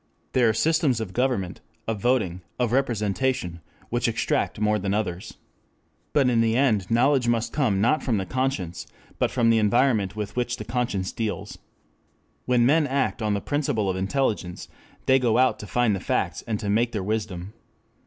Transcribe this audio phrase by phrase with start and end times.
[0.33, 3.61] There are systems of government, of voting, and representation
[3.91, 5.37] which extract more than others.
[6.11, 8.87] But in the end knowledge must come not from the conscience
[9.19, 11.59] but from the environment with which that conscience deals.
[12.47, 14.67] When men act on the principle of intelligence
[15.05, 17.53] they go out to find the facts and to make their wisdom.